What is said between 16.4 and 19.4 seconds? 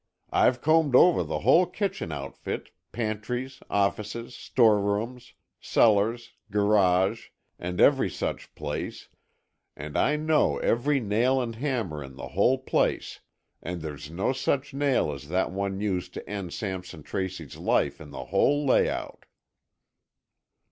Sampson Tracy's life in the whole layout."